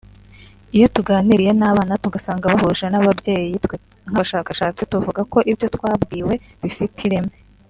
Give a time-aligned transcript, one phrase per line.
[0.75, 3.75] Iyo tuganiriye n’abana tugasanga bahuje n’ababyeyi twe
[4.09, 7.35] nk’abashakashatsi tuvuga ko ibyo twabwiwe bifite ireme